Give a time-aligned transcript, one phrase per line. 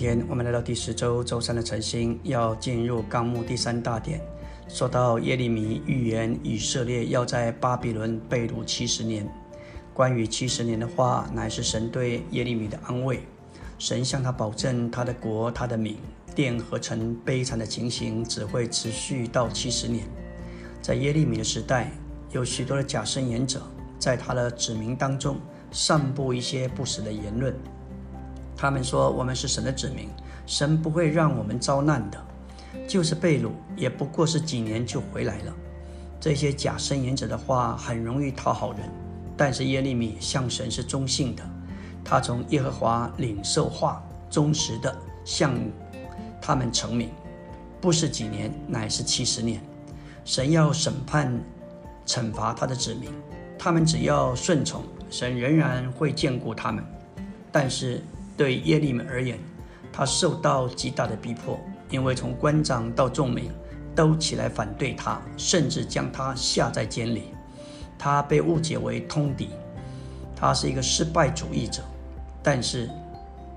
[0.00, 4.18] 天我们来到第十周周三的晨星，要进入纲目第三大点，
[4.66, 9.28] 说到耶利米预言以色列要在巴比伦被掳七十年。
[9.92, 13.20] 关于七十年的话，乃是神对耶利米的安慰。
[13.78, 15.98] 神向他保证，他的国、他的民、
[16.34, 20.06] 殿和城悲惨的情形只会持续到七十年。
[20.80, 21.92] 在耶利米的时代，
[22.32, 23.60] 有许多的假申言者
[23.98, 25.36] 在他的子民当中
[25.70, 27.54] 散布一些不实的言论。
[28.60, 30.10] 他们说：“我们是神的子民，
[30.44, 32.22] 神不会让我们遭难的。
[32.86, 35.54] 就是被掳，也不过是几年就回来了。”
[36.20, 38.80] 这些假申言者的话很容易讨好人，
[39.34, 41.42] 但是耶利米向神是忠信的，
[42.04, 45.54] 他从耶和华领受话，忠实的向
[46.38, 47.08] 他们成名，
[47.80, 49.58] 不是几年，乃是七十年。
[50.22, 51.32] 神要审判、
[52.04, 53.10] 惩罚他的子民，
[53.58, 56.84] 他们只要顺从，神仍然会眷顾他们。
[57.50, 58.02] 但是。
[58.40, 59.38] 对耶利米而言，
[59.92, 61.60] 他受到极大的逼迫，
[61.90, 63.50] 因为从官长到众民
[63.94, 67.24] 都起来反对他，甚至将他下在监里。
[67.98, 69.50] 他被误解为通敌，
[70.34, 71.82] 他是一个失败主义者。
[72.42, 72.88] 但是，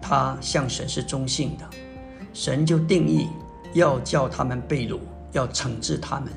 [0.00, 1.68] 他向神是忠信的，
[2.32, 3.28] 神就定义
[3.74, 4.98] 要叫他们被掳，
[5.32, 6.32] 要惩治他们，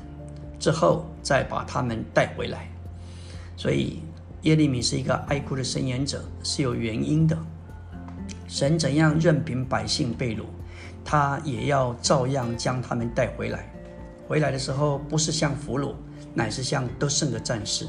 [0.58, 2.68] 之后再把他们带回来。
[3.56, 4.00] 所以，
[4.42, 7.34] 耶利米是一个爱哭的申言者，是有原因的。
[8.54, 10.44] 神怎样任凭百姓被掳，
[11.04, 13.68] 他也要照样将他们带回来。
[14.28, 15.92] 回来的时候，不是像俘虏，
[16.34, 17.84] 乃是像得胜的战士。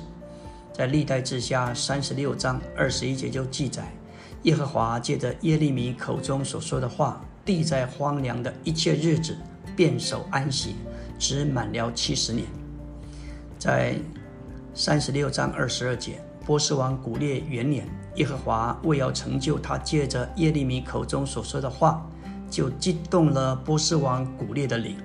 [0.74, 3.94] 在历代志下三十六章二十一节就记载，
[4.42, 9.38] 耶和华借着耶利米口中所说的话，地在荒凉的一切日子，
[9.76, 10.78] 便守安息，
[11.20, 12.48] 只满了七十年。
[13.60, 13.94] 在
[14.74, 16.20] 三十六章二十二节。
[16.46, 22.08] 波斯王古列元年，耶和华为要成就他借着耶利米口中所说的话，
[22.52, 24.96] 就激动了波斯王古列的灵，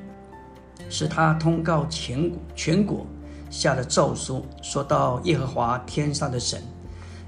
[0.91, 3.07] 使他通告全国全国，
[3.49, 6.63] 下了诏书，说到耶和华天上的神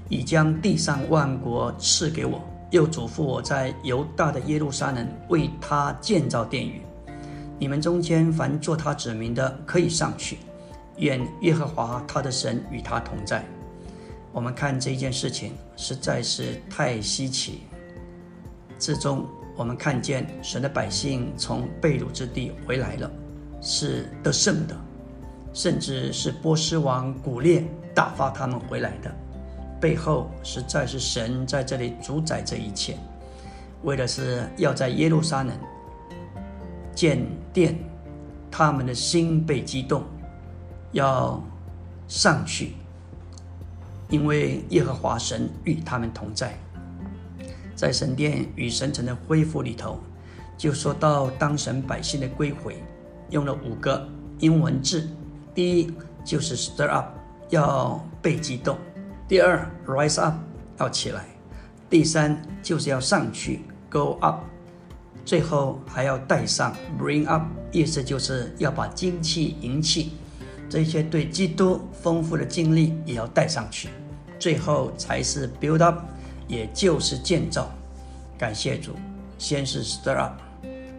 [0.09, 6.83] 已将地上万国赐给我，又嘱咐我在犹大的耶路撒冷为他建造殿宇。
[7.57, 10.37] 你们中间凡做他子民的，可以上去，
[10.97, 13.43] 愿耶和华他的神与他同在。
[14.33, 17.61] 我们看这件事情实在是太稀奇。
[18.79, 23.09] 至终，我们看见神的百姓从被掳之地回来了，
[23.61, 24.75] 是得胜的，
[25.53, 27.63] 甚至是波斯王古列
[27.93, 29.15] 打发他们回来的。
[29.79, 32.97] 背后实在是神在这里主宰这一切，
[33.83, 35.55] 为的是要在耶路撒冷
[36.95, 37.23] 建
[37.53, 37.77] 殿，
[38.49, 40.03] 他们的心被激动，
[40.91, 41.41] 要
[42.07, 42.73] 上去。
[44.13, 46.55] 因为耶和华神与他们同在，
[47.75, 49.99] 在神殿与神城的恢复里头，
[50.55, 52.75] 就说到当神百姓的归回，
[53.31, 54.07] 用了五个
[54.37, 55.09] 英文字。
[55.55, 55.91] 第一
[56.23, 57.07] 就是 stir up，
[57.49, 58.75] 要被激动；
[59.27, 60.35] 第二 rise up，
[60.77, 61.21] 要起来；
[61.89, 64.41] 第三就是要上去 go up；
[65.25, 67.41] 最后还要带上 bring up，
[67.71, 70.11] 意思就是要把精气、银气
[70.69, 73.89] 这些对基督丰富的经历也要带上去。
[74.43, 75.99] 最后才是 build up，
[76.49, 77.71] 也就是建造。
[78.37, 78.91] 感谢主，
[79.37, 80.33] 先是 stir up，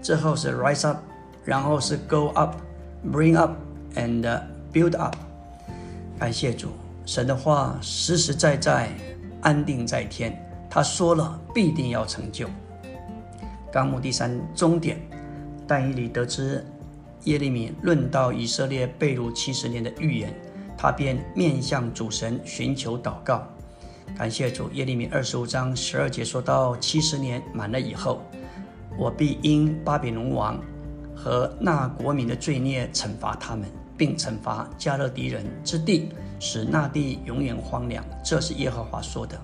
[0.01, 0.97] 之后是 rise up，
[1.45, 3.51] 然后是 go up，bring up
[3.97, 4.41] and
[4.73, 5.15] build up。
[6.19, 6.71] 感谢主，
[7.05, 8.89] 神的话实实在在
[9.43, 10.35] 安定在天，
[10.71, 12.49] 他说了必定要成就。
[13.71, 14.99] 纲目第三终点，
[15.67, 16.65] 但以理得知
[17.25, 20.35] 耶利米论到以色列被掳七十年的预言。
[20.77, 23.47] 他便面向主神寻求祷告，
[24.17, 24.71] 感谢主。
[24.73, 28.23] 耶利米二十五章十二节说到：七十年满了以后，
[28.99, 30.61] 我必因巴比伦王
[31.15, 38.05] 和那国民的罪孽惩罚他们，并惩罚加勒敌人之地，使那地永远荒凉。
[38.23, 39.41] 这是耶和华说的。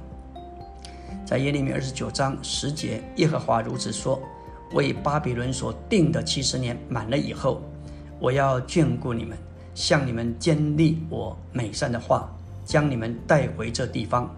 [1.25, 4.21] 在耶利米二十九章十节，耶和华如此说：
[4.73, 7.63] 为巴比伦所定的七十年满了以后，
[8.19, 9.39] 我要眷顾你们。
[9.81, 12.31] 向你们建立我美善的话，
[12.67, 14.31] 将你们带回这地方。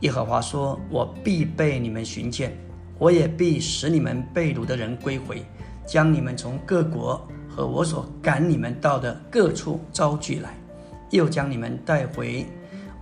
[0.00, 2.56] 耶和华说：“我必被你们寻见，
[2.98, 5.44] 我也必使你们被掳的人归回，
[5.86, 10.54] 将你们从各国和我所赶你们到的各处招聚来，
[11.10, 12.46] 又将你们带回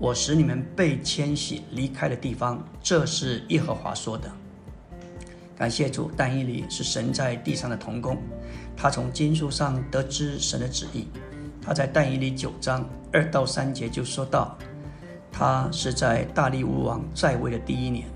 [0.01, 4.29] 我使你们被迁徙离开的地方。”这是耶和华说的。
[5.57, 8.19] 感谢主，但以理是神在地上的童工，
[8.77, 11.07] 他从经书上得知神的旨意。
[11.65, 14.57] 他在但以理九章二到三节就说到，
[15.33, 18.07] 他是在大力乌王在位的第一年，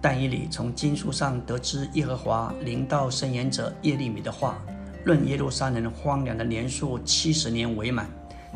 [0.00, 4.58] 但以理从经书上得知耶和华临到圣言者耶利米的话，
[5.04, 8.06] 论耶路撒冷荒凉的年数七十年为满，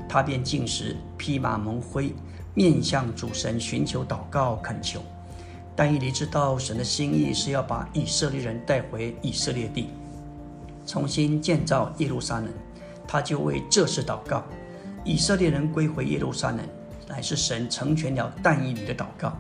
[0.09, 2.13] 他便进食，披麻蒙灰，
[2.55, 5.01] 面向主神寻求祷告恳求。
[5.75, 9.89] 但以理知道神的心意是要把以色列人带回以色列地，
[10.85, 12.49] 重新建造耶路撒冷，
[13.11, 14.45] 他就为这事祷告。
[15.05, 16.61] 以色列人归回耶路撒冷，
[17.09, 19.37] 乃是神成全了但以理的祷告。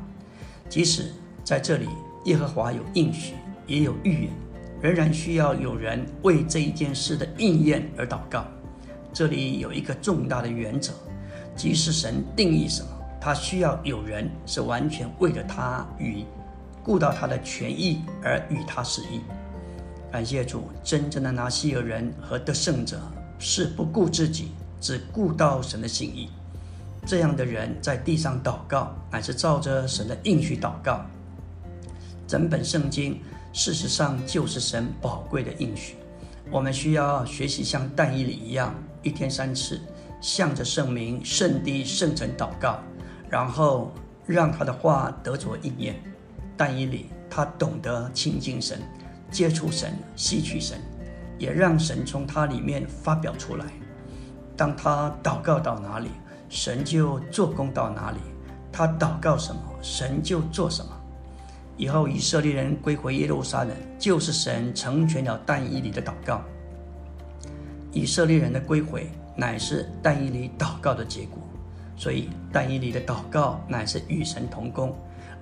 [0.68, 1.12] 即使
[1.44, 1.88] 在这里，
[2.24, 3.34] 耶和华有应许，
[3.68, 4.32] 也有预言，
[4.82, 8.44] 仍然需要有人为这一件事的应验而祷告。
[9.12, 10.92] 这里有一个重大的原则，
[11.54, 12.88] 即是神定义什么，
[13.20, 16.24] 他需要有人是完全为了他与
[16.82, 19.20] 顾到他的权益而与他示意。
[20.10, 23.00] 感谢主，真正的拿西尔人和得胜者
[23.40, 24.52] 是不顾自己。
[24.82, 26.30] 只顾到神的心意，
[27.04, 31.04] 这样的人在地上祷告，乃是照着神的应许祷告。
[32.26, 33.20] 整本圣经
[33.52, 35.96] 事实上就是神宝贵的应许。
[36.50, 39.78] 我们需要学习像但以理一样，一天三次
[40.22, 42.78] 向着圣名、圣地、圣城祷告，
[43.28, 43.92] 然后
[44.26, 46.02] 让他的话得着应验。
[46.56, 48.80] 但以理他懂得亲近神、
[49.30, 50.80] 接触神、吸取神，
[51.40, 53.64] 也让神从他里面发表出来。
[54.56, 56.10] 当他祷告到哪里，
[56.50, 58.18] 神就做工到哪里；
[58.70, 60.92] 他祷告什么，神就做什么。
[61.78, 66.42] 以后以色列人归回耶路撒冷，就是神成全了但以理的祷告。
[67.90, 71.38] 以色列人的归回，乃是但以理祷告的结果。
[71.96, 74.94] 所以但以理的祷告，乃是与神同工，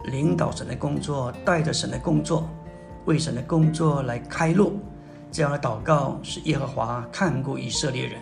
[0.04, 2.48] 领导神的工作，带着神的工作，
[3.06, 4.78] 为神的工作来开路。
[5.30, 8.20] 这样的祷告，是耶和华看过以色列人。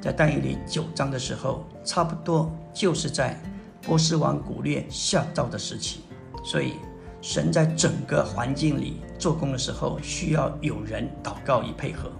[0.00, 3.38] 在但以理九章的时候，差不多就是在
[3.82, 6.00] 波斯王古列下诏的时期，
[6.44, 6.74] 所以
[7.22, 12.10] 神在整个环境里做工的时候，需要有人祷告以配合。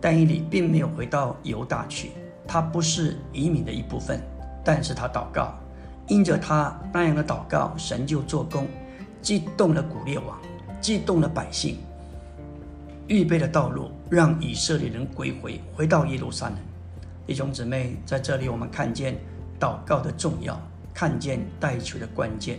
[0.00, 2.12] 但以理并没有回到犹大去，
[2.46, 4.20] 他不是移民的一部分，
[4.64, 5.54] 但是他祷告，
[6.08, 8.66] 因着他那样的祷告，神就做工，
[9.20, 10.38] 激动了古列王，
[10.80, 11.78] 激动了百姓，
[13.08, 16.56] 预备的道路，让以色列人归回，回到耶路撒冷。
[17.24, 19.16] 弟兄姊妹，在这里我们看见
[19.60, 20.60] 祷告的重要，
[20.92, 22.58] 看见代求的关键。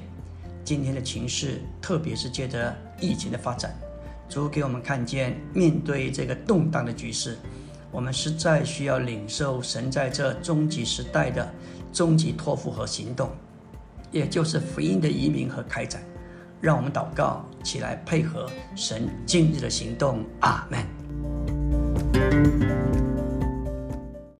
[0.64, 3.76] 今天的情势，特别是借着疫情的发展，
[4.30, 7.38] 主给我们看见，面对这个动荡的局势，
[7.92, 11.54] 我们实在需要领受神在这终极时代的
[11.92, 13.30] 终极托付和行动，
[14.12, 16.02] 也就是福音的移民和开展。
[16.60, 20.24] 让我们祷告起来，配合神今日的行动。
[20.39, 20.86] 阿门。